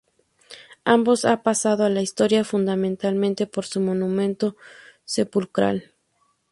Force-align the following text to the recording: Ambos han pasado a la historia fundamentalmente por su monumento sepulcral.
Ambos 0.83 1.25
han 1.25 1.43
pasado 1.43 1.85
a 1.85 1.89
la 1.89 2.01
historia 2.01 2.43
fundamentalmente 2.43 3.45
por 3.45 3.67
su 3.67 3.79
monumento 3.79 4.55
sepulcral. 5.05 5.93